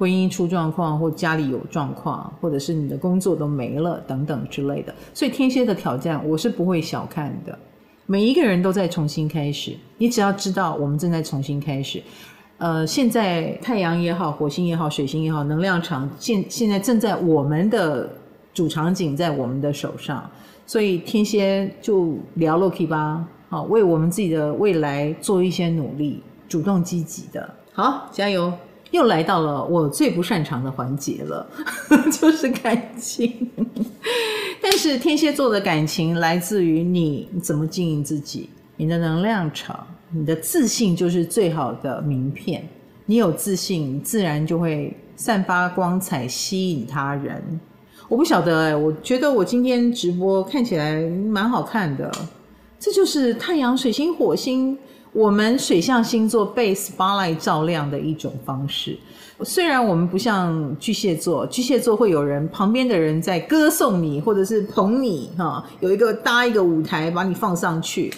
[0.00, 4.94] 婚姻出状况，或家里有状况，或者是你的工作都没了等等之类的。
[5.12, 7.58] 所以天蝎的挑战，我是不会小看的。
[8.06, 12.02] 每一个人都在重新开始，你只要知道我们正在重新开始。
[12.56, 18.08] 呃，现在太阳也好，火星也好，水星也好，能量场现现在正在我们的
[18.54, 20.30] 主场景在我们的手上，
[20.64, 28.50] 所以天蝎就聊 Loki 吧，好，为我们自己的未来做一些努力，主动积极的，好，加油！
[28.90, 31.46] 又来到了我最不擅长的环节了，
[32.20, 33.50] 就是感情。
[34.60, 42.68] 但是天蝎座的感情来自于你怎么经营自己，你的能量场，你的自信就是最好的名片。
[43.06, 47.60] 你有自信，自然就会散发光彩，吸引他人。
[48.08, 52.10] 我不晓得哎，我觉得我今天直播看起来蛮好看的，
[52.78, 54.76] 这就是太阳、水星、火星。
[55.12, 58.96] 我们水象星座被 spotlight 照亮的一种方式，
[59.42, 68.12] 虽然我们不像巨蟹座，巨蟹座会有人旁边的人在歌颂你，或者是捧你，哈，有一个搭一个舞台把你放上去。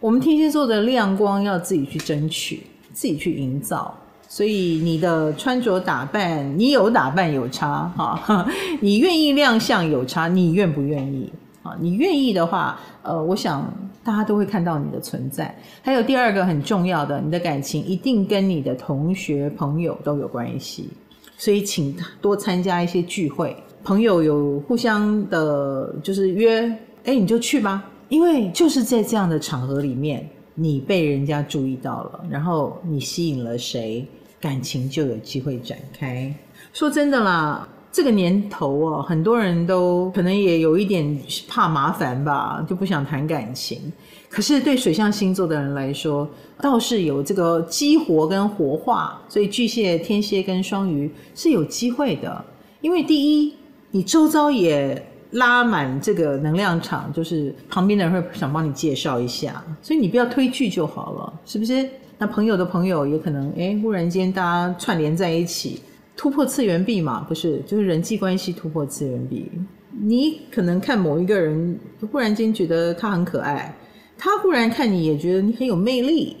[0.00, 3.96] 我们天蝎座的亮光要自己去争取，自己去营造。
[4.28, 8.46] 所以你的穿着打扮，你有打扮有差，哈，
[8.80, 11.32] 你愿意亮相有差，你愿不愿意？
[11.62, 13.72] 啊，你愿意的话，呃，我想
[14.04, 15.52] 大家都会看到你的存在。
[15.82, 20.90] 还有第二个很重要的，你的感情一定跟你的同学、朋友都有关系，
[21.36, 26.70] 所以请多参加一些聚会，朋友有互相的，就是约，
[27.04, 34.06] 哎，你就去吧，因为就是在这样的场合里面，你被人家注意到了，然后你吸引了谁，
[34.40, 36.32] 感情就有机会展开。
[36.72, 37.66] 说真的啦。
[37.94, 43.80] 这个年头哦，很多人都可能也有一点怕麻烦吧，就不想谈感情。
[44.28, 46.28] 可是对水象星座的人来说，
[46.60, 52.44] 倒是有这个激活跟活化，所以巨蟹、天蝎跟双鱼是有机会的。
[52.80, 53.54] 因为第一，
[53.92, 61.88] 你周遭也拉满这个能量场，就是旁边的人会想帮你介绍一下，所以你不要推拒就好了，是不是？
[62.18, 65.80] 那朋友的朋友也可能，哎，忽然间大家串联在一起。
[66.16, 69.50] 突破次元壁嘛，不是，就是人际关系突破次元壁。
[69.90, 71.78] 你可能看某一个人，
[72.10, 73.74] 忽然间觉得他很可爱，
[74.16, 76.36] 他忽然看你也觉得你很有魅力，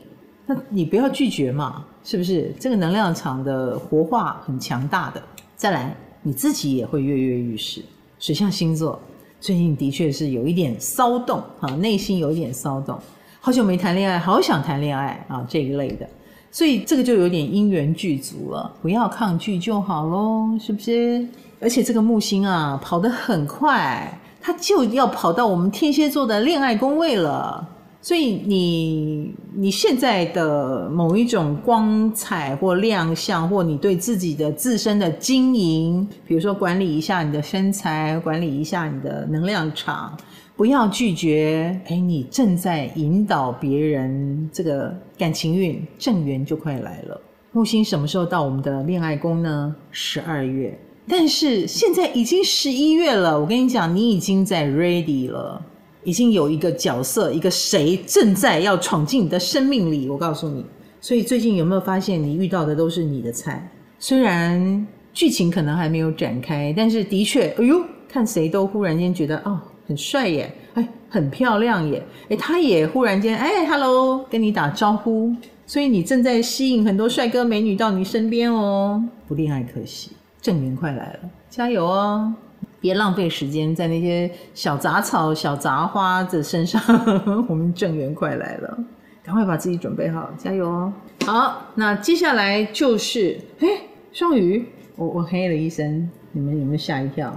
[0.46, 2.52] 那你不要拒绝嘛，是不是？
[2.58, 5.22] 这个能量场的活化很强大的。
[5.56, 7.82] 再来，你自己也会跃跃欲试。
[8.18, 9.00] 水象星座
[9.40, 12.98] 最近的确是有一点骚动啊，内心有一点骚动，
[13.40, 16.08] 好久没谈恋爱，好想谈恋爱啊，这一类的。
[16.54, 21.26] 所以这个就有点因缘具足了，不要抗拒就好咯，是不是？
[21.58, 27.68] 而且这个木星啊，跑得很快，它就要跑到我们天蝎座的恋爱宫位了。
[28.00, 40.16] 所以你你现在的某一种光彩或亮相，或你对自己的自身的经营，比如说管理一下你的身材，管理一下你的能量场。
[40.56, 47.20] 不要拒绝，哎，你正在引导别人，这个感情运正缘就快来了。
[47.50, 49.74] 木星什么时候到我们的恋爱宫呢？
[49.90, 50.78] 十二月。
[51.08, 55.60] 但是现在已经十一月了，我跟你讲，你已经在 ready 了，
[56.04, 60.08] 已经有一个角色，一个谁正在要闯进你的生命里。
[60.08, 60.64] 我告诉你，
[61.00, 63.68] 所以最近有没有发现你遇到的都是你的菜？
[63.98, 69.60] 虽然剧情可能还没有展开，但是的确，哎呦，看谁都忽然间觉得哦。
[69.86, 75.34] 很帅耶，哎，很漂亮耶，哎，他也忽然间，哎，hello，跟你打招呼，
[75.66, 79.02] 所以你正在吸引很多帅哥美女到你身边哦。
[79.26, 82.32] 不恋爱可惜，正缘快来了，加油哦！
[82.80, 86.82] 别浪费时间在那些小杂草、小杂花的身上，
[87.48, 88.78] 我们正缘快来了，
[89.22, 90.92] 赶快把自己准备好，加油哦！
[91.24, 93.66] 好，那接下来就是，哎，
[94.12, 97.34] 双鱼，我我嘿了一声，你们有没有吓一跳？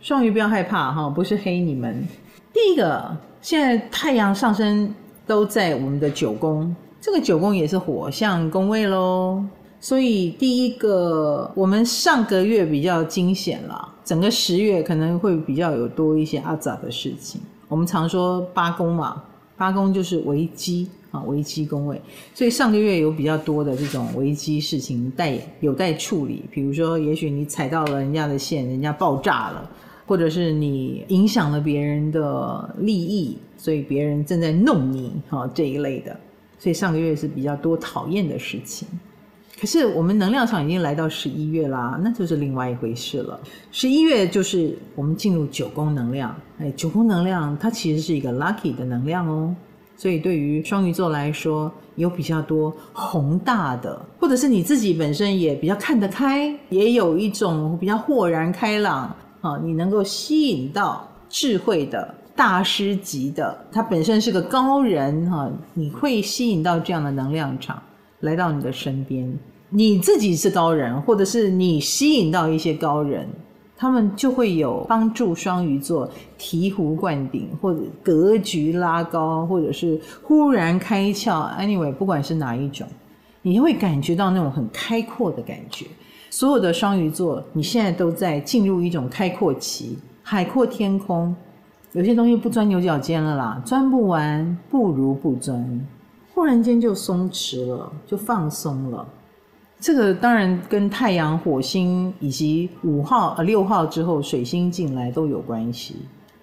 [0.00, 2.06] 双鱼不要害怕哈，不是黑你们，
[2.52, 4.94] 第一个，现在太阳上升
[5.26, 9.42] 都在我们的九宫，这个九宫也是火象宫位喽。
[9.80, 17.40] 所以第一个，我们上个月比较惊险了，整个十月可能会比较有多一些阿杂的事情。
[17.68, 19.22] 我们常说八宫嘛，
[19.56, 22.00] 八宫就是危机啊，危机宫位。
[22.34, 29.70] 所以上个月有比较多的这种危机事情待有待处理，比如说，也许你踩到了人家的线，人家爆炸了，
[30.08, 36.18] 或者是你影响了别人的利益，所以别人正在弄你哈这一类的。
[36.58, 38.88] 所以上个月是比较多讨厌的事情。
[39.60, 43.38] 可是我们能量场已经来到十一月啦，那就是另外一回事了。
[43.70, 49.54] 十一月就是我们进入九宫能量，哎，九宫能量它其实是一个 lucky 的能量哦。
[49.96, 67.82] 所以对于双鱼座来说，有比较多宏大的，或者是你自己本身也比较看得开，也有一种比较豁然开朗啊，你能够吸引到智慧的大师级的，他本身是个高人哈，你会吸引到这样的能量场。
[68.20, 69.32] 来到你的身边，
[69.70, 73.28] 你自己是高人，或者是你吸引到一些高人，
[73.76, 81.48] 他们就会有帮助双鱼座醍醐灌顶，或者格局拉高，或者是忽然开窍。
[81.60, 82.88] Anyway，不管是哪一种，
[83.40, 85.86] 你会感觉到那种很开阔的感觉。
[86.30, 91.34] 所有的双鱼座，你现在都在进入一种开阔期，海阔天空。
[91.92, 95.86] 有些东西不钻牛角尖了啦，钻不完，不如不钻。
[96.34, 99.06] 忽然间就松弛了，就放松了。
[99.80, 105.96] 这个当然跟太阳、火星以及五号、呃六号之后水星进来都有关系。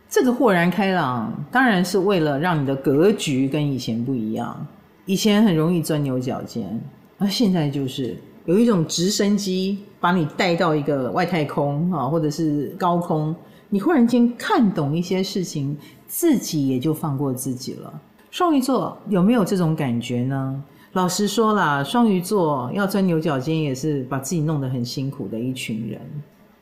[0.10, 4.66] 这个豁然开朗，当然是为了让你的格局跟以前不一样。
[5.06, 6.82] 以前很容易钻牛角尖，
[7.18, 13.36] 而现在就是有一种直升机把你带到一个外太空啊，或者是高空，
[13.70, 15.76] 你忽然间看懂一些事情，
[16.08, 17.92] 自己也就放过自己了。
[18.30, 20.64] 双鱼座有没有这种感觉呢？
[20.94, 26.00] 老实说啦，双鱼座要钻牛角尖也是把自己弄得很辛苦的一群人，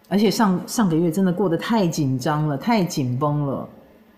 [0.07, 3.67] 而且上上个月真的过得太紧张了，太紧绷了。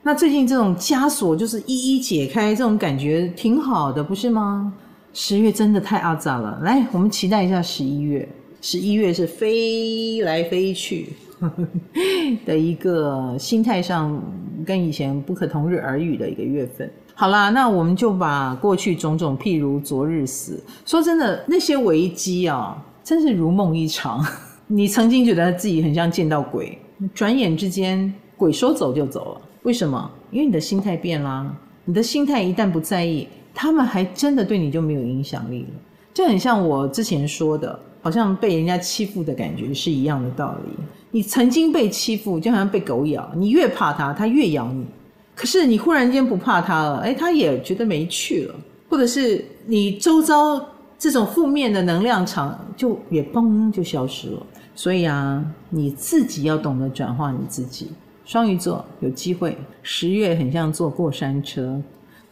[0.03, 4.71] 那最近这种枷锁就是一一解开，这种感觉挺好的，不是吗？
[5.17, 8.27] 十月真的太阿杂了，来，我们期待一下十一月。
[8.59, 11.13] 十一月是飞来飞去
[12.45, 14.21] 的一个心态上
[14.65, 16.91] 跟以前不可同日而语的一个月份。
[17.13, 20.61] 好啦，那我们就把过去种种，譬如昨日死。
[20.85, 24.21] 说真的，那些危机啊，真是如梦一场。
[24.67, 26.77] 你曾经觉得自己很像见到鬼，
[27.13, 29.41] 转眼之间鬼说走就走了。
[29.63, 30.11] 为什么？
[30.29, 31.55] 因为你的心态变啦。
[31.85, 35.69] 你的心态一旦不在意，他们还真的对你就没有影响力了。
[36.13, 40.73] 就很像我之前说的，好像被人家欺负的感觉是一样的道理。
[41.11, 44.85] 你曾经被欺负，就好像被狗咬，你越怕它，它越咬你。
[45.33, 48.55] 可是你忽然间不怕它了，哎，它也觉得没趣了，
[48.89, 50.61] 或者是你周遭
[50.97, 54.45] 这种负面的能量场就也嘣就消失了。
[54.75, 57.91] 所以啊，你自己要懂得转化你自己。
[58.25, 61.81] 双鱼座有机会，十月很像坐过山车，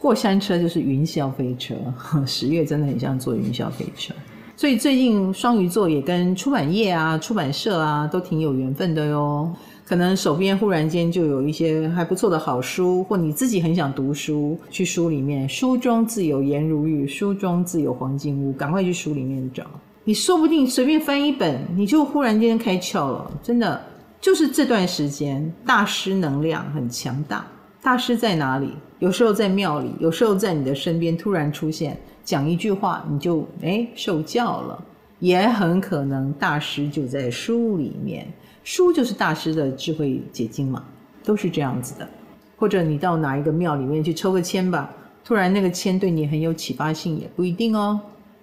[0.04, 1.74] 过山车就是云霄飞车，
[2.26, 4.12] 十月真的很像坐云霄飞车。
[4.54, 9.50] 所以最近双鱼座也跟出版业啊、出版社啊都挺有缘分的哟。
[9.82, 19.64] 可能手边忽然间就有一些还不错的好书，或你自己很想读书，去书里面，书中自有颜如玉，书中自有黄金屋，赶快去书里面找。
[20.04, 23.30] 你说不定随便翻一本，你就忽然间开窍了。
[23.42, 23.82] 真的，
[24.20, 27.46] 就是这段时间大师能量很强大。
[27.82, 28.68] 大师在哪里？
[29.04, 31.94] 有时候在庙里，有时候在你的身边突然出现，
[32.24, 34.82] 讲一句话你就诶受教了，
[35.18, 38.26] 也很可能大师就在书里面。
[38.62, 40.82] 书就是大师的智慧结晶嘛，
[41.22, 42.08] 都是这样子的。
[42.56, 44.90] 或者你到哪一个庙里面去抽个签吧，
[45.22, 48.00] 突然那个签对你很有启发性，也不一定哦。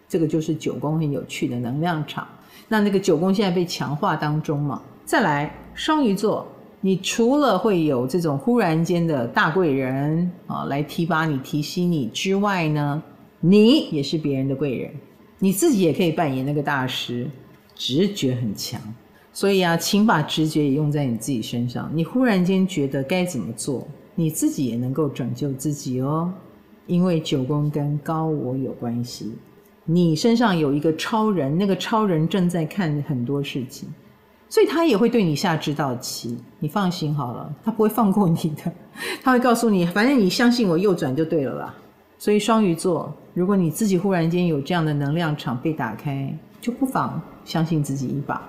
[0.07, 2.27] 这个就是九宫很有趣的能量场。
[2.67, 4.79] 那那个九宫现在被强化当中嘛。
[5.05, 6.47] 再来，双鱼座，
[6.81, 13.01] 你除了会有这种忽然间的大贵人啊来提拔你、提携你之外呢，
[13.39, 14.91] 你也是别人的贵人，
[15.37, 17.29] 你自己也可以扮演那个大师，
[17.75, 18.81] 直觉很强。
[19.31, 21.89] 所以啊，请把直觉也用在你自己身上。
[21.93, 26.33] 你忽然间觉得该怎么做，你自己也能够拯救自己哦。
[26.87, 29.31] 因为九宫跟高我有关系，
[29.85, 33.87] 你身上有一个超人，那个超人正在看很多事情，
[34.51, 36.37] 所以他也会对你下指导棋。
[36.59, 38.69] 你放心好了，他不会放过你的，
[39.23, 41.73] 他会告诉你，反正你相信我，右转就对了啦。
[42.19, 48.41] 所以双鱼座，如果你自己忽然间有这样的能量场被打开，就不妨相信自己一把。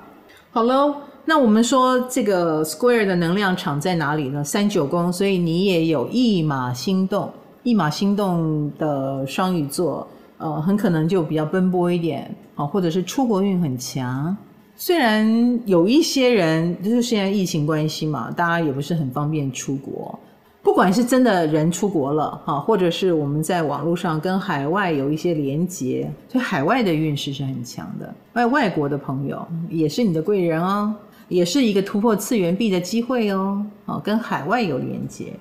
[0.50, 0.92] 好喽，
[1.24, 4.42] 那我们说这个 Square 的能量场在哪里呢？
[4.42, 7.32] 三九宫，所以你也有一马心动，
[7.62, 10.05] 一马心动的双鱼座，
[10.38, 14.36] 呃，很可能就比较奔波一点啊，或者是出国运很强。
[14.77, 20.18] 虽然有一些人就是现在疫情关系嘛，大家也不是很方便出国。
[20.62, 28.14] 不管是真的人出国了哈，或者是我们在网络上跟海外有一些连接，所以海外的运势是很强的。
[28.35, 30.95] 外外国的朋友也是你的贵人哦，
[31.29, 33.66] 也是一个突破次元壁的机会哦。
[33.87, 35.33] 啊，跟海外有连接，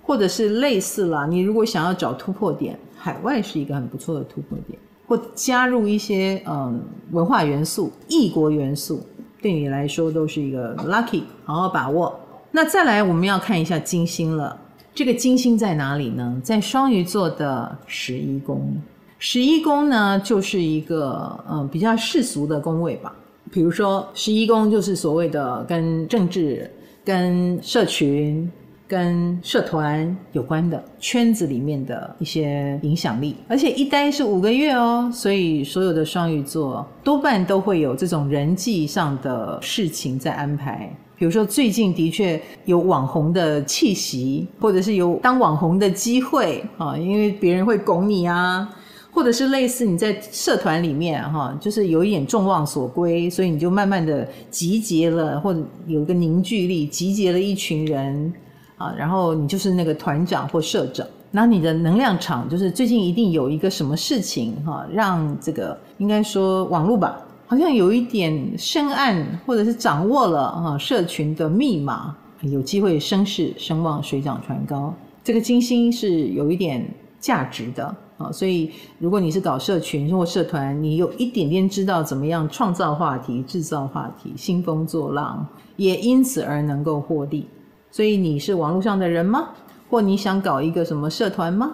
[0.00, 1.26] 或者是类似啦。
[1.26, 4.78] 你如果想要找突破点，海外是一个很不错的突破点，
[5.08, 6.80] 或加入一些嗯
[7.10, 9.02] 文化元素、异国元素，
[9.42, 12.14] 对你来说都是一个 lucky，好好把握。
[12.52, 14.56] 那再来，我们要看一下金星了。
[14.94, 16.40] 这个金星在哪里呢？
[16.44, 18.76] 在双鱼座的十一宫。
[19.18, 23.14] 十一宫呢，就是一个嗯比较世俗的宫位吧。
[23.50, 26.70] 比如说，十一宫就是所谓的跟政治、
[27.04, 28.50] 跟社群、
[28.88, 33.36] 跟社团有关的圈子里面的一些影响力。
[33.46, 40.90] 而且一待是五个月哦，所以所有的双鱼座多半都会有这种人际上的事情在安排。
[41.16, 48.72] 比如说，最近的确有网红的气息，或者是有当网红的机会啊，因为别人会拱你啊，
[49.10, 58.32] 或者是类似你在社团里面哈，就是有一点众望所归，所以你就慢慢的集结了，或者有一个凝聚力，集结了一群人
[58.78, 67.20] 啊，然后你就是那个团长或社长，那你的能量场就是最近一定有一个什么事情哈，让这个应该说网络吧。
[67.46, 74.94] 好像有一点深谙，或者是掌握了啊社群的密码，有机会声势声望水涨船高。
[75.24, 76.86] 这个金星是有一点
[77.18, 77.84] 价值的
[78.18, 87.48] 啊，所以如果你是搞社群或社团，你有一点点知道怎么样创造话题、制造话题、兴风作浪，也因此而能够获利。
[87.90, 89.48] 所以你是网络上的人吗？
[89.90, 91.72] 或你想搞一个什么社团吗？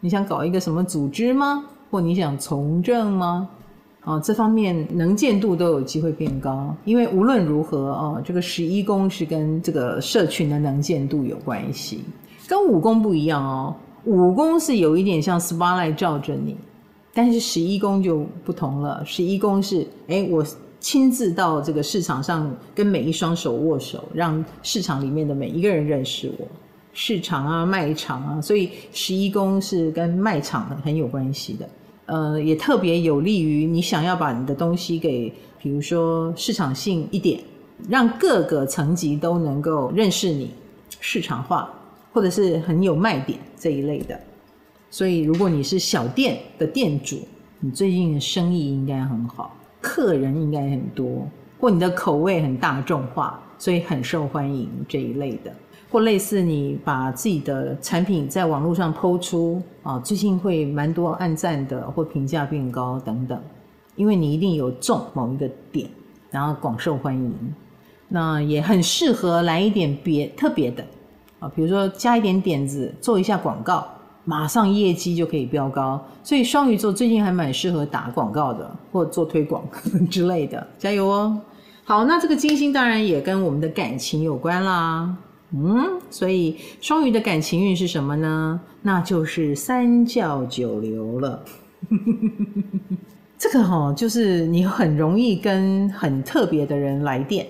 [0.00, 1.64] 你想搞一个什么组织吗？
[1.90, 3.48] 或你想从政吗？
[4.02, 12.04] 啊，这方面能见度都有机会变高，因为无论如何啊，这个十一宫是跟这个社群的能见度有关系，
[12.46, 13.74] 跟五宫不一样哦。
[14.04, 16.56] 五宫是有一点像 spotlight 照着你，
[17.12, 19.02] 但是十一宫就不同了。
[19.04, 20.44] 十一宫是，诶，我
[20.86, 26.46] 亲自到这个市场上跟每一双手握手，让市场里面的每一个人认识我。
[26.92, 31.68] 市场啊，卖场啊，所以十一宫是跟卖场很有关系的。
[32.06, 35.28] 呃，也特别有利于你想要把你的东西给，
[35.60, 37.40] 比如说市场性一点，
[37.88, 40.52] 让各个层级都能够认识你，
[41.00, 41.68] 市场化，
[42.12, 44.16] 或者是很有卖点这一类的。
[44.88, 47.18] 所以，如果你是小店的店主，
[47.58, 51.26] 你最近的生意应该很好，客人应该很多，
[51.58, 55.52] 或你的口味很大众化，所以很受欢迎这一类的。
[55.88, 63.40] 或类似你把自己的产品在网络上抛出啊，最近会蛮多按赞的，或评价变高等等，
[63.94, 65.88] 因为你一定有中某一个点，
[66.28, 67.32] 然后广受欢迎，
[68.08, 70.84] 那也很适合来一点别特别的
[71.38, 73.86] 啊，比如说加一点点子，做一下广告，
[74.26, 75.98] 马上业绩就可以飙高。
[76.22, 79.64] 所以双鱼座最近还蛮适合打广告的，或做推广
[80.10, 81.40] 之类的，加油哦！
[81.84, 85.16] 好，那这个金星当然也跟我们的感情有关啦。
[85.52, 88.60] 嗯，所以双鱼的感情运是什么呢？
[88.82, 91.42] 那就是三教九流了。
[93.38, 97.46] 这个哈、哦，就是你很容易跟很特别的人来电。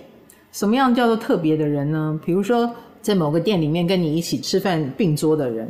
[0.52, 2.20] 什么样叫做特别的人呢？
[2.24, 2.70] 比如说，
[3.00, 5.66] 在某个店里面跟你一起吃饭并桌的人，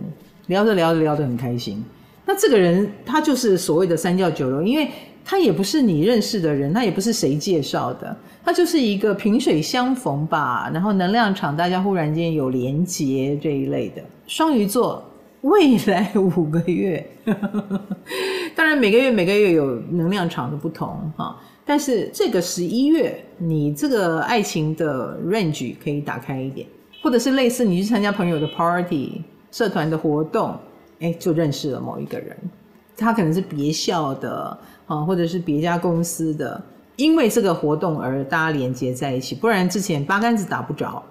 [0.47, 1.85] 聊着聊着聊得很开心。
[2.25, 4.89] 那这个人他就是所谓的三教九流，因为
[5.25, 8.17] 他也不是你认识的人，他也不是谁介绍的。
[8.45, 14.03] 他就是一个萍水相逢吧，然后能量场大家忽然间有连结这一类的。
[14.29, 15.05] 双鱼座
[15.41, 17.05] 未来五个月，
[18.55, 26.67] 当然每个月每个月有能量场的不同哈，但是这个十一月你这个爱情的 range 可以打开一点，
[27.03, 29.23] 或者是类似你去参加朋友的 party、
[29.57, 30.55] 社团的活动，
[31.01, 32.37] 哎，就认识了某一个人，
[32.95, 36.63] 他可能是别校的啊，或者是别家公司的。
[36.97, 41.03] 因为这个活动而大家连接在一起，不然之前八竿子打不着。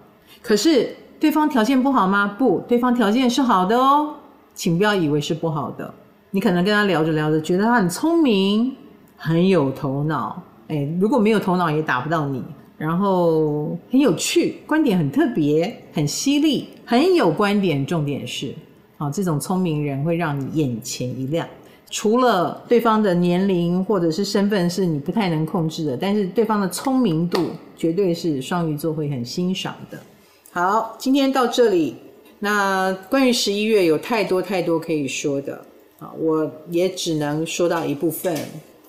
[0.44, 2.36] 可是对方条件不好吗？
[2.38, 4.14] 不，对方条件是好的哦，
[4.54, 5.92] 请不要以为是不好的。
[6.30, 8.76] 你可能跟他聊着聊着，觉得他很聪明，
[9.18, 10.40] 很有头脑。
[10.68, 12.44] 哎，如果没有头脑也打不到你。
[12.78, 17.86] 然后很有趣，观点很特别，很犀利，很有观点。
[17.86, 18.54] 重点是，
[18.98, 21.48] 啊，这种聪明人会让你眼前一亮。
[21.90, 30.00] 除了对方的年龄或者是身份是你不太能控制的，但是对方的聪明度绝对是双鱼座会很欣赏的。
[30.52, 31.96] 好，今天到这里。
[32.40, 35.56] 那关于十一月有太多太多可以说的
[36.00, 38.36] 啊，我也只能说到一部分。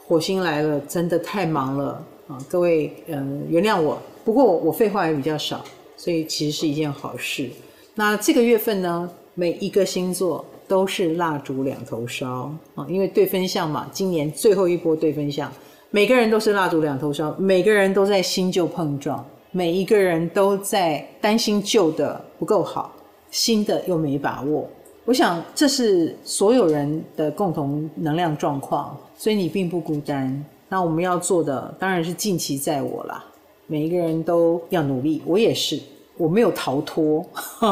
[0.05, 2.39] 火星来了，真的太忙了啊！
[2.49, 3.99] 各位，嗯，原谅我。
[4.25, 5.65] 不过我废话也比较少，
[5.97, 7.49] 所以其实是一件好事。
[7.95, 15.51] 那这个月份呢，每一个星座都是蜡烛两头烧啊，因为对分相嘛，今年最后一波对分相，
[15.91, 22.93] 每个人都是蜡烛两头烧，每个人都在新旧碰撞，每一个人都在担心旧的不够好，
[23.31, 24.69] 新的又没把握。
[25.05, 30.45] 我想这是所有人的共同能量状况，所以你并不孤单。
[30.69, 33.25] 那我们要做的当然是尽其在我啦，
[33.67, 35.81] 每一个人都要努力，我也是，
[36.17, 37.25] 我没有逃脱。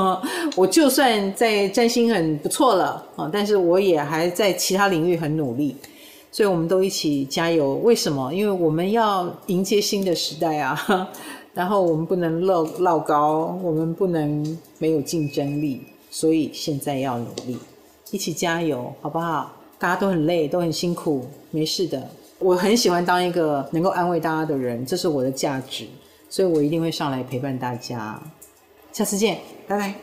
[0.56, 5.74] 我就算在占星很不错了啊，但是我也还在其他领域很努力，
[6.30, 7.74] 所以我们都一起加油。
[7.76, 8.32] 为什么？
[8.32, 11.08] 因为我们要迎接新的时代啊，
[11.54, 15.82] 然后我们不能落落高，我们不能没有竞争力。
[16.10, 17.58] 所以现在要努力，
[18.12, 19.50] 一起加油，好不好？
[19.80, 22.08] 大家都很累，都很辛苦，没事的。
[22.44, 25.86] 我很喜欢当一个能够安慰大家的人，这是我的价值，
[26.28, 28.20] 所以我一定会上来陪伴大家。
[28.92, 29.94] 下次见，拜拜。